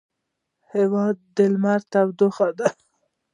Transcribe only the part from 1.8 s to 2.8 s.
تودوخه ده.